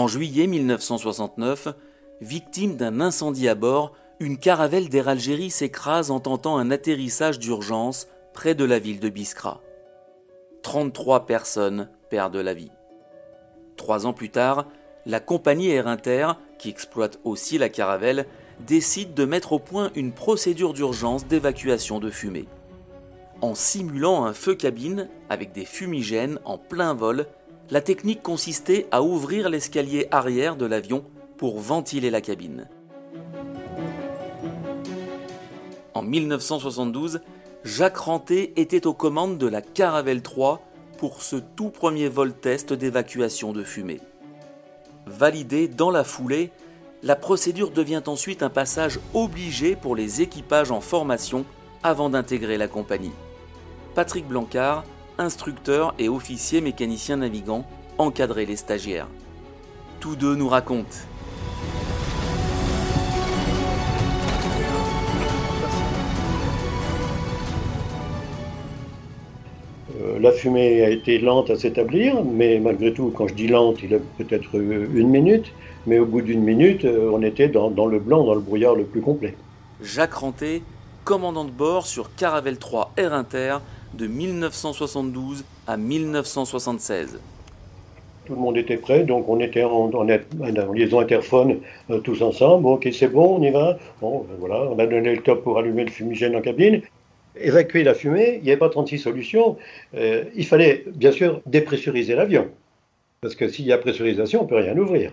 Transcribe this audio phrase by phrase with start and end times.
[0.00, 1.68] En juillet 1969,
[2.22, 8.08] victime d'un incendie à bord, une caravelle d'Air Algérie s'écrase en tentant un atterrissage d'urgence
[8.32, 9.60] près de la ville de Biskra.
[10.62, 12.70] 33 personnes perdent la vie.
[13.76, 14.68] Trois ans plus tard,
[15.04, 18.24] la compagnie Air Inter, qui exploite aussi la caravelle,
[18.60, 22.48] décide de mettre au point une procédure d'urgence d'évacuation de fumée.
[23.42, 27.26] En simulant un feu cabine avec des fumigènes en plein vol,
[27.70, 31.04] la technique consistait à ouvrir l'escalier arrière de l'avion
[31.36, 32.68] pour ventiler la cabine.
[35.94, 37.20] En 1972,
[37.64, 40.60] Jacques Ranté était aux commandes de la Caravelle 3
[40.98, 44.00] pour ce tout premier vol test d'évacuation de fumée.
[45.06, 46.50] Validé dans la foulée,
[47.02, 51.44] la procédure devient ensuite un passage obligé pour les équipages en formation
[51.82, 53.12] avant d'intégrer la compagnie.
[53.94, 54.84] Patrick Blancard,
[55.20, 57.64] instructeur et officier mécanicien navigant,
[57.98, 59.08] encadrait les stagiaires.
[60.00, 60.96] Tous deux nous racontent
[70.00, 73.82] Euh, la fumée a été lente à s'établir, mais malgré tout, quand je dis lente,
[73.82, 75.52] il a peut-être une minute,
[75.86, 78.84] mais au bout d'une minute, euh, on était dans, le blanc, dans le brouillard le
[78.84, 79.34] plus complet.
[79.82, 80.62] Jacques Ranté,
[81.04, 83.58] commandant de bord sur Caravelle 3 Air Inter
[83.94, 87.18] de 1972 à 1976.
[88.26, 90.04] Tout le monde était prêt, donc on était en,
[90.72, 91.58] liaison interphone
[91.90, 92.66] euh, tous ensemble.
[92.66, 93.78] Ok, c'est bon, on y va.
[94.00, 96.82] Bon, ben voilà, on a donné le top pour allumer le fumigène en cabine
[97.36, 99.56] évacuer la fumée, il n'y avait pas 36 solutions.
[99.94, 102.48] Euh, il fallait bien sûr dépressuriser l'avion.
[103.20, 105.12] Parce que s'il y a pressurisation, on ne peut rien ouvrir.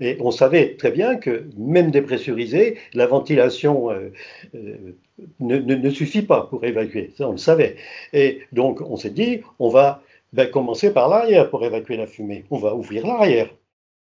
[0.00, 4.10] Et on savait très bien que même dépressurisé, la ventilation euh,
[4.54, 4.94] euh,
[5.40, 7.12] ne, suffit pas pour évacuer.
[7.16, 7.76] Ça, on le savait.
[8.12, 12.44] Et donc, on s'est dit, on va ben, commencer par l'arrière pour évacuer la fumée.
[12.50, 13.50] On va ouvrir l'arrière.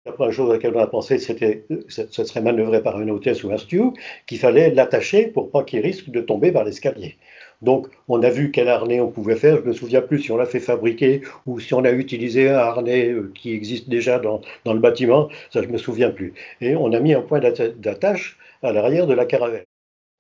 [0.05, 3.45] La première chose à laquelle on a pensé, c'était ce serait manœuvré par une hôtesse
[3.45, 3.93] ou un stew,
[4.27, 7.17] qu'il fallait l'attacher pour pas qu'il risque de tomber par l'escalier.
[7.63, 9.57] Donc, on a vu quel harnais on pouvait faire.
[9.57, 12.57] Je me souviens plus si on l'a fait fabriquer ou si on a utilisé un
[12.59, 15.29] harnais euh, qui existe déjà dans, le bâtiment.
[15.51, 16.35] Ça, je me souviens plus.
[16.61, 19.67] Et on a mis un point d'attache à l'arrière de la caravelle.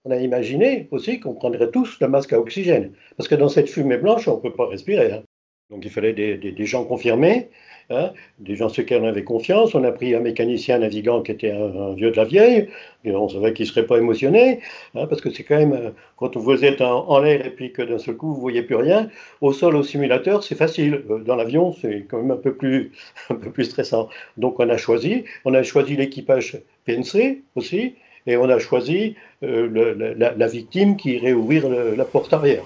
[0.04, 2.92] On a imaginé aussi qu'on prendrait tous le masque à oxygène.
[3.16, 5.12] Parce que dans cette fumée blanche, on ne peut pas respirer.
[5.12, 5.22] Hein.
[5.70, 7.50] Donc il fallait des, gens confirmés
[7.90, 9.74] Hein, des gens sur lesquels on avait confiance.
[9.74, 12.68] On a pris un mécanicien navigant qui était un, vieux de la vieille,
[13.06, 14.60] on savait qu'il ne serait pas émotionné,
[14.94, 17.80] hein, parce que c'est quand même, euh, quand vous êtes en, l'air et puis que
[17.80, 19.08] d'un seul coup vous ne voyez plus rien,
[19.40, 21.02] au sol, au simulateur, c'est facile.
[21.08, 22.92] Euh, dans l'avion, c'est quand même un peu, plus,
[23.30, 24.10] un peu plus stressant.
[24.36, 27.94] Donc on a choisi, on a choisi l'équipage PNC aussi,
[28.26, 32.64] et on a choisi euh, la, victime qui irait ouvrir la porte arrière.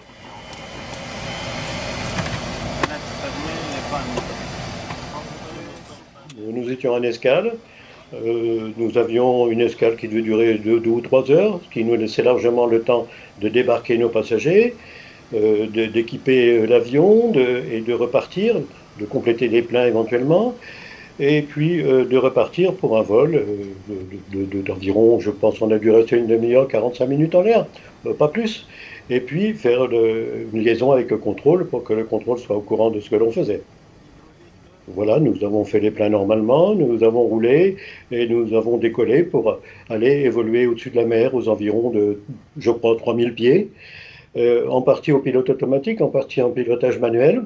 [6.53, 7.53] Nous étions en escale.
[8.15, 11.97] Euh, nous avions une escale qui devait durer deux, ou trois heures, ce qui nous
[11.97, 13.07] laissait largement le temps
[13.41, 14.75] de débarquer nos passagers,
[15.35, 18.57] euh, d'équiper l'avion et de repartir,
[19.01, 20.55] de compléter les pleins éventuellement,
[21.21, 23.43] et puis euh, de repartir pour un vol
[24.67, 27.67] d'environ, je pense, on a dû rester une demi-heure, 45 minutes en l'air,
[28.19, 28.67] pas plus,
[29.09, 32.91] et puis faire une liaison avec le contrôle pour que le contrôle soit au courant
[32.91, 33.63] de ce que l'on faisait.
[34.88, 37.76] Voilà, nous avons fait les pleins normalement, nous avons roulé
[38.10, 42.20] et nous avons décollé pour aller évoluer au-dessus de la mer aux environs de,
[42.59, 43.71] je crois, 3000 pieds,
[44.37, 47.44] euh, en partie au pilote automatique, en partie en pilotage manuel.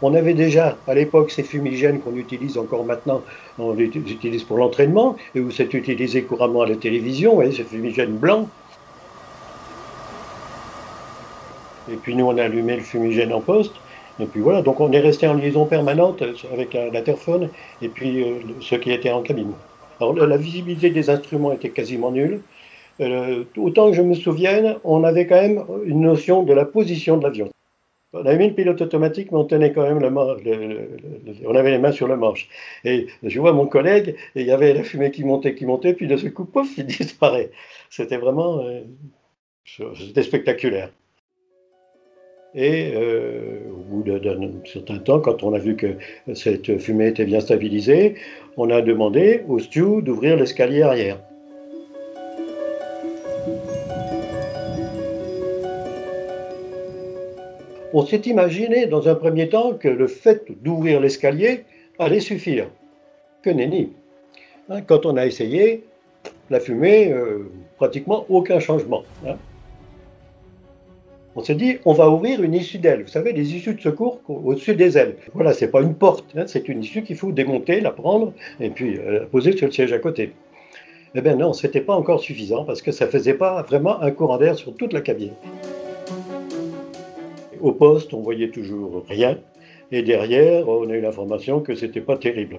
[0.00, 3.22] On avait déjà à l'époque ces fumigènes qu'on utilise encore maintenant,
[3.58, 8.16] on les utilise pour l'entraînement et où c'est utilisé couramment à la télévision, ces fumigènes
[8.16, 8.48] blancs
[11.90, 13.74] Et puis nous, on a allumé le fumigène en poste.
[14.20, 16.22] Et puis voilà, donc on est resté en liaison permanente
[16.52, 17.48] avec l'interphone
[17.80, 19.52] et puis euh, ceux qui étaient en cabine.
[20.00, 22.40] Alors la visibilité des instruments était quasiment nulle.
[23.00, 27.16] Euh, autant que je me souvienne, on avait quand même une notion de la position
[27.16, 27.48] de l'avion.
[28.12, 31.78] On avait mis le pilote automatique, mais on tenait quand même le, on avait les
[31.78, 32.48] mains sur le manche.
[32.84, 35.94] Et je vois mon collègue, et il y avait la fumée qui montait, qui montait,
[35.94, 37.50] puis de ce coup, pouf, il disparaît.
[37.88, 38.82] C'était vraiment, euh,
[39.64, 40.90] c'était spectaculaire.
[42.54, 45.96] Et euh, au bout d'un certain temps, quand on a vu que
[46.34, 48.16] cette fumée était bien stabilisée,
[48.58, 51.18] on a demandé au stew d'ouvrir l'escalier arrière.
[57.94, 61.64] On s'est imaginé dans un premier temps que le fait d'ouvrir l'escalier
[61.98, 62.68] allait suffire.
[63.42, 63.92] Que nenni.
[64.68, 65.84] Hein, quand on a essayé,
[66.50, 69.04] la fumée, euh, pratiquement aucun changement.
[69.26, 69.36] Hein.
[71.34, 73.02] On s'est dit, on va ouvrir une issue d'aile.
[73.02, 75.16] Vous savez, les issues de secours au-dessus des ailes.
[75.32, 78.68] Voilà, c'est pas une porte, hein, c'est une issue qu'il faut démonter, la prendre et
[78.68, 80.32] puis euh, la poser sur le siège à côté.
[81.14, 84.10] Eh bien non, ce n'était pas encore suffisant parce que ça faisait pas vraiment un
[84.10, 85.32] courant d'air sur toute la cabine.
[87.62, 89.38] Au poste, on voyait toujours rien.
[89.90, 92.58] Et derrière, on a eu l'information que c'était pas terrible.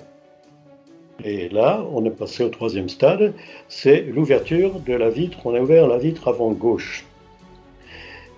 [1.23, 3.33] Et là, on est passé au troisième stade,
[3.69, 5.39] c'est l'ouverture de la vitre.
[5.45, 7.05] On a ouvert la vitre avant gauche.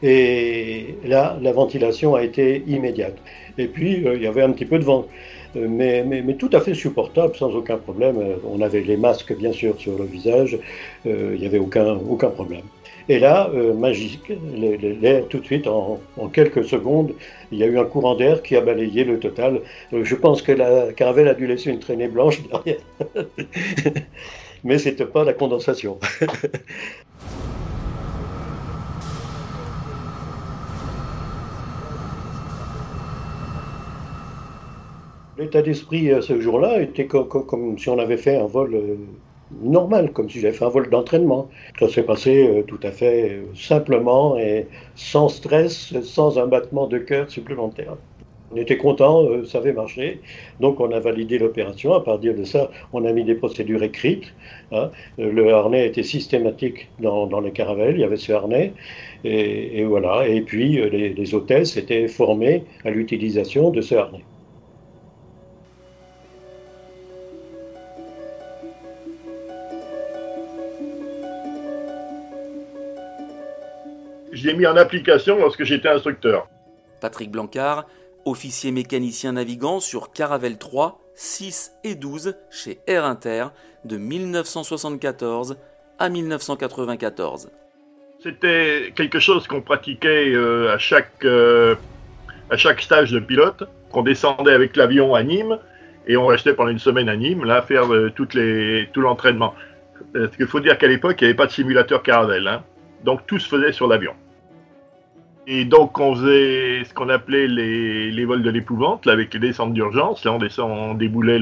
[0.03, 3.17] Et là, la ventilation a été immédiate.
[3.57, 5.07] Et puis, euh, il y avait un petit peu de vent,
[5.55, 8.17] euh, mais, tout à fait supportable, sans aucun problème.
[8.19, 10.57] Euh, on avait les masques, bien sûr, sur le visage,
[11.05, 11.95] il n'y avait aucun,
[12.29, 12.63] problème.
[13.07, 14.33] Et là, magique,
[15.01, 17.13] l'air tout de suite, en, en, quelques secondes,
[17.51, 19.61] il y a eu un courant d'air qui a balayé le total.
[19.93, 22.79] je pense que la caravelle a dû laisser une traînée blanche derrière.
[24.63, 25.99] mais c'était pas la condensation.
[35.37, 38.95] L'état d'esprit euh, ce jour-là était comme, si on avait fait un vol euh,
[39.61, 41.49] normal, comme si j'avais fait un vol d'entraînement.
[41.77, 46.99] Ça s'est passé euh, tout à fait simplement et sans stress, sans un battement de
[46.99, 47.97] cœur supplémentaire.
[48.53, 50.21] On était content, ça avait marché,
[50.61, 51.93] donc on a validé l'opération.
[51.93, 54.33] À partir de ça, on a mis des procédures écrites.
[54.71, 54.91] Hein.
[55.17, 58.71] Le harnais était systématique dans, les caravelles, il y avait ce harnais,
[59.25, 60.27] et, voilà.
[60.27, 64.23] Et puis les, les hôtesses étaient formées à l'utilisation de ce harnais.
[74.35, 76.47] Je l'ai mis en application lorsque j'étais instructeur.
[77.01, 77.85] Patrick Blancard,
[78.25, 83.47] officier mécanicien navigant sur Caravelle 3, 6 et 12 chez Air Inter
[83.85, 85.57] de 1974
[85.99, 87.51] à 1994.
[88.21, 91.75] C'était quelque chose qu'on pratiquait euh, à, chaque, euh,
[92.49, 95.59] à chaque stage de pilote, qu'on descendait avec l'avion à Nîmes
[96.07, 99.01] et on restait pendant une semaine à Nîmes, là, à faire euh, toutes les, tout
[99.01, 99.53] l'entraînement.
[100.39, 102.63] Il faut dire qu'à l'époque, il n'y avait pas de simulateur Caravelle, hein.
[103.03, 104.13] donc tout se faisait sur l'avion.
[105.47, 110.25] Et donc, on faisait ce qu'on appelait les, vols de l'épouvante, avec les descentes d'urgence.
[110.25, 111.39] Là, on descend, on déboulait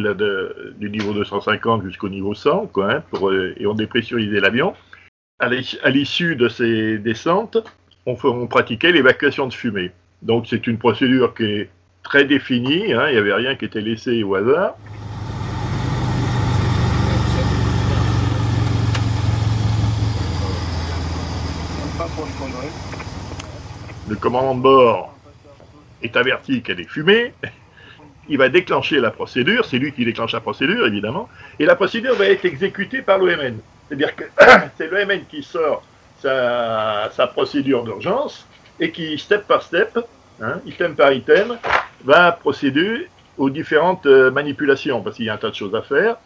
[0.77, 4.73] du niveau 250 jusqu'au niveau 100, quoi, hein, pour, euh, et on dépressurisait l'avion.
[5.39, 5.49] À
[5.89, 7.57] l'issue de ces descentes,
[8.05, 9.91] on, pratiquait l'évacuation de fumée.
[10.21, 11.69] Donc, c'est une procédure qui est
[12.03, 14.75] très définie, hein, il n'y avait rien qui était laissé au hasard.
[22.15, 23.02] le
[24.19, 25.13] commandant de bord
[26.01, 27.33] est averti qu'elle est fumée,
[28.29, 31.29] il va déclencher la procédure, c'est lui qui déclenche la procédure évidemment,
[31.59, 33.57] et la procédure va être exécutée par l'OMN.
[33.87, 34.23] C'est-à-dire que
[34.77, 35.83] c'est l'OMN qui sort
[36.21, 38.47] sa, procédure d'urgence
[38.79, 39.99] et qui, step par step,
[40.41, 41.57] hein, item par item,
[42.05, 43.07] va procéder
[43.37, 46.17] aux différentes euh, manipulations, parce qu'il y a un tas de choses à faire.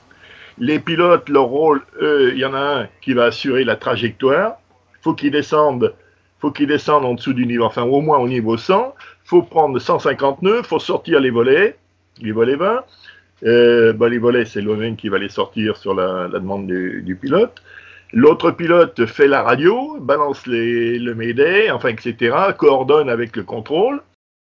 [0.60, 4.58] Les pilotes, leur rôle, il y en a un qui va assurer la trajectoire,
[4.96, 5.94] il faut qu'ils descendent
[6.40, 8.94] faut qu'il descende en dessous du niveau, enfin au moins au niveau 100,
[9.24, 11.76] faut prendre 150 nœuds, faut sortir les volets,
[12.22, 12.84] les volets 20.
[13.44, 17.62] Euh, bah, les volets, c'est l'OMN qui va les sortir sur la, demande du, pilote.
[18.14, 24.02] L'autre pilote fait la radio, balance le Mayday, enfin, etc., coordonne avec le contrôle.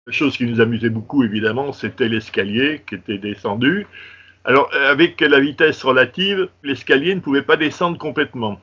[0.08, 3.86] La chose qui nous amusait beaucoup, évidemment, c'était l'escalier qui était descendu.
[4.46, 8.60] Alors, avec la vitesse relative, l'escalier ne pouvait pas descendre complètement.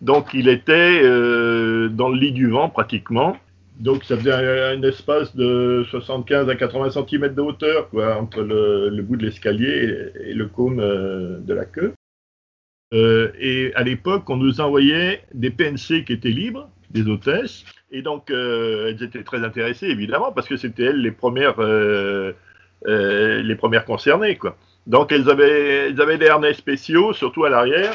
[0.00, 3.36] Donc il était euh, dans le lit du vent pratiquement.
[3.78, 9.02] Donc ça faisait un, espace de 75 à 80 cm de hauteur quoi, entre le,
[9.02, 11.94] bout de l'escalier et, le cône euh, de la queue.
[12.92, 18.02] Euh, et à l'époque, on nous envoyait des PNC qui étaient libres, des hôtesses, et
[18.02, 21.60] donc elles étaient très intéressées évidemment parce que c'était elles les premières,
[22.86, 24.56] les premières concernées quoi.
[24.86, 27.94] Donc elles avaient, elles avaient des harnais spéciaux, surtout à l'arrière,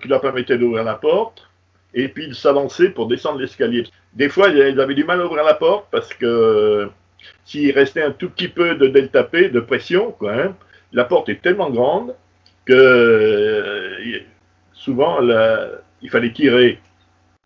[0.00, 1.48] qui leur permettait d'ouvrir la porte,
[1.94, 3.84] et puis de s'avancer pour descendre l'escalier.
[4.14, 6.90] Des fois, ils avaient du mal à ouvrir la porte parce que
[7.44, 10.56] s'il restait un tout petit peu de delta P, de pression, quoi, hein,
[10.92, 12.14] la porte est tellement grande
[12.64, 14.20] que euh,
[14.72, 15.18] souvent
[16.02, 16.80] il fallait tirer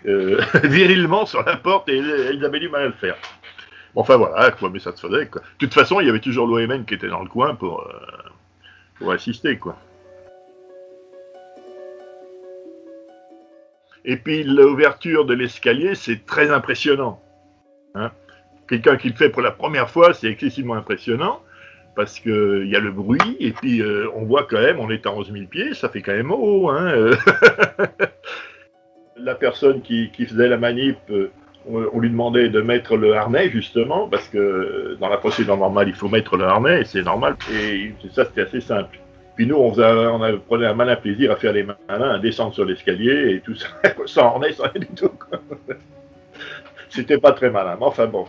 [0.06, 3.16] euh, virilement sur la porte et ils avaient du mal à le faire.
[3.94, 5.24] enfin voilà, quoi, mais ça se faisait.
[5.24, 8.30] De toute façon, il y avait toujours l'OMN qui était dans le coin pour, euh,
[8.98, 9.58] pour assister.
[9.58, 9.76] quoi.
[14.04, 17.20] Et puis l'ouverture de l'escalier, c'est très impressionnant.
[17.94, 18.10] Hein.
[18.68, 21.40] Quelqu'un qui le fait pour la première fois, c'est excessivement impressionnant
[21.96, 25.04] parce qu'il y a le bruit et puis euh, on voit quand même, on est
[25.04, 26.68] à 11 000 pieds, ça fait quand même haut.
[26.68, 27.10] Hein,
[29.16, 31.32] la personne qui, faisait la manip, euh,
[31.66, 35.94] on lui demandait de mettre le harnais justement, parce que dans la procédure normale, il
[35.94, 37.36] faut mettre le harnais, et c'est normal.
[37.52, 38.98] Et ça, c'était assez simple.
[39.38, 43.36] Puis nous, on, prenait un malin plaisir à faire les malins, à descendre sur l'escalier
[43.36, 43.68] et tout ça,
[44.06, 45.12] sans harnais, sans rien du tout.
[46.88, 48.26] C'était pas très malin, mais enfin bon.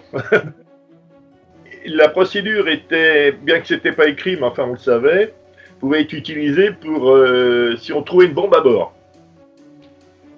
[1.88, 5.34] la procédure était, bien que c'était pas écrit, mais enfin on le savait,
[5.80, 8.94] pouvait être utilisée pour euh, si on trouvait une bombe à bord.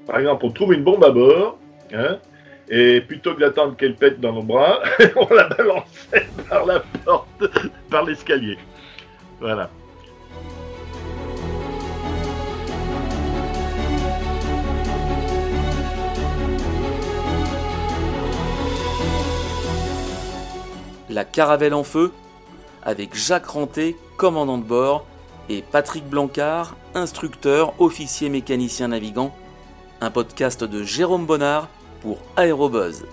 [0.07, 1.59] Par exemple, on trouve une bombe à bord,
[1.93, 2.17] hein,
[2.69, 4.79] et plutôt que d'attendre qu'elle pète dans nos bras,
[5.17, 7.43] on la balançait par la porte,
[7.89, 8.57] par l'escalier.
[9.41, 9.69] Voilà.
[21.11, 22.11] La Caravelle en feu,
[22.83, 25.05] avec Jacques Ranté, commandant de bord,
[25.49, 29.35] et Patrick Blancard, instructeur, officier mécanicien navigant,
[29.99, 31.67] un podcast de Jérôme Bonnard
[32.01, 33.03] pour Aérobuzz.